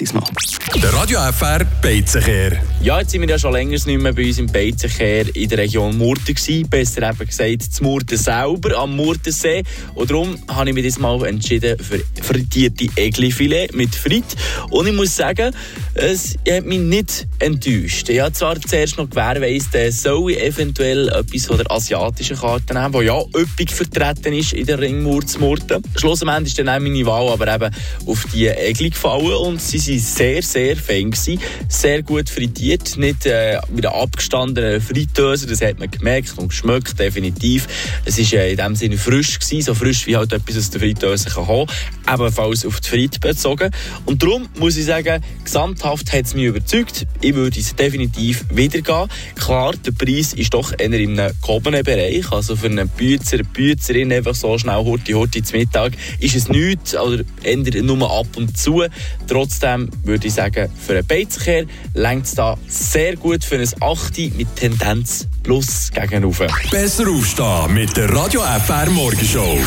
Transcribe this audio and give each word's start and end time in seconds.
diesmal. 0.00 0.22
Der 0.80 0.92
Radio 0.92 1.18
FR 1.32 1.64
Beizenkehr. 1.82 2.52
Ja, 2.80 3.00
jetzt 3.00 3.10
sind 3.10 3.22
wir 3.22 3.28
ja 3.28 3.36
schon 3.36 3.52
länger 3.52 3.72
nicht 3.72 3.86
mehr 3.86 4.12
bei 4.12 4.28
uns 4.28 4.38
im 4.38 4.46
Beizenkehr 4.46 5.34
in 5.34 5.48
der 5.48 5.58
Region 5.58 5.98
Murten 5.98 6.36
gewesen. 6.36 6.68
Besser 6.68 7.02
eben 7.02 7.26
gesagt, 7.26 7.62
zu 7.72 7.82
Murten 7.82 8.16
selber, 8.16 8.78
am 8.78 8.94
Murtensee. 8.94 9.64
Und 9.96 10.08
darum 10.08 10.38
habe 10.46 10.68
ich 10.68 10.74
mich 10.74 10.84
diesmal 10.84 11.26
entschieden 11.26 11.76
für 11.80 12.00
frittierte 12.22 12.86
Eglifilet 12.94 13.74
mit 13.74 13.92
Frit. 13.92 14.24
Und 14.70 14.86
ich 14.86 14.94
muss 14.94 15.16
sagen, 15.16 15.52
es 15.94 16.36
hat 16.48 16.64
mich 16.64 16.78
nicht 16.78 17.26
enttäuscht. 17.40 18.08
Ich 18.08 18.20
habe 18.20 18.32
zwar 18.32 18.60
zuerst 18.60 18.98
noch 18.98 19.10
gewährleistet, 19.10 19.74
äh, 19.74 19.90
soll 19.90 20.30
ich 20.30 20.40
eventuell 20.40 21.08
etwas 21.08 21.46
von 21.46 21.56
der 21.56 21.68
asiatischen 21.72 22.36
Karte 22.36 22.72
nehmen, 22.72 22.92
die 22.92 23.06
ja 23.06 23.20
üppig 23.36 23.72
vertreten 23.72 24.32
ist 24.32 24.52
in 24.52 24.66
der 24.66 24.78
Ringmur 24.78 25.26
zu 25.26 25.40
Murten. 25.40 25.82
Schlussendlich 25.96 26.52
ist 26.52 26.58
dann 26.60 26.68
auch 26.68 26.78
meine 26.78 27.04
Wahl 27.04 27.28
aber 27.30 27.52
eben 27.52 27.74
auf 28.06 28.24
die 28.32 28.46
Egli 28.46 28.90
gefallen 28.90 29.34
und 29.34 29.60
sie 29.60 29.78
sind 29.78 30.00
sehr, 30.00 30.42
sehr 30.42 30.67
fein 30.76 31.10
gewesen. 31.10 31.40
Sehr 31.68 32.02
gut 32.02 32.28
frittiert, 32.28 32.96
nicht 32.96 33.26
äh, 33.26 33.60
mit 33.68 33.86
einer 33.86 33.94
abgestandenen 33.94 34.80
Fritteuse, 34.80 35.46
das 35.46 35.60
hat 35.60 35.78
man 35.78 35.90
gemerkt 35.90 36.32
und 36.36 36.48
geschmeckt, 36.48 36.98
definitiv. 36.98 37.66
Es 38.04 38.18
war 38.18 38.40
äh, 38.40 38.52
in 38.52 38.56
dem 38.56 38.74
Sinne 38.74 38.98
frisch 38.98 39.38
gewesen, 39.38 39.62
so 39.62 39.74
frisch 39.74 40.06
wie 40.06 40.16
halt 40.16 40.32
etwas 40.32 40.56
aus 40.56 40.70
der 40.70 40.80
Fritteuse 40.80 41.30
kann 41.30 41.46
ebenfalls 42.12 42.66
auf 42.66 42.80
die 42.80 42.88
Fritte 42.88 43.20
bezogen. 43.20 43.70
Und 44.04 44.22
darum 44.22 44.48
muss 44.58 44.76
ich 44.76 44.84
sagen, 44.84 45.22
gesamthaft 45.44 46.12
hat 46.12 46.26
es 46.26 46.34
mich 46.34 46.44
überzeugt. 46.44 47.06
Ich 47.20 47.34
würde 47.34 47.58
es 47.58 47.74
definitiv 47.74 48.44
wieder 48.50 48.80
gehen. 48.80 49.08
Klar, 49.36 49.74
der 49.76 49.92
Preis 49.92 50.32
ist 50.34 50.54
doch 50.54 50.72
eher 50.76 50.92
im 50.92 51.16
gehobenen 51.16 51.82
Bereich, 51.82 52.30
also 52.30 52.56
für 52.56 52.66
einen 52.66 52.88
Bützer, 52.88 53.38
Bützerin 53.38 54.12
einfach 54.12 54.34
so 54.34 54.58
schnell 54.58 54.76
Horti 54.76 55.12
Horti 55.12 55.42
zum 55.42 55.58
Mittag 55.58 55.92
ist 56.20 56.36
es 56.36 56.48
nichts 56.48 56.94
oder 56.96 57.24
eher 57.42 57.82
nur 57.82 58.10
ab 58.10 58.26
und 58.36 58.56
zu. 58.56 58.84
Trotzdem 59.26 59.78
dem 59.78 59.90
würde 60.04 60.26
ich 60.26 60.34
sagen, 60.34 60.70
für 60.78 60.92
einen 60.92 61.06
Beizenkehr 61.06 61.66
längt 61.94 62.26
es 62.26 62.34
da 62.34 62.56
sehr 62.66 63.16
gut 63.16 63.44
für 63.44 63.56
ein 63.56 63.68
8 63.80 64.18
mit 64.36 64.56
Tendenz 64.56 65.26
plus 65.42 65.90
gegenüber. 65.92 66.48
Besser 66.70 67.08
aufstehen 67.08 67.74
mit 67.74 67.96
der 67.96 68.10
Radio 68.10 68.42
FR 68.42 68.90
Morgenshow. 68.90 69.56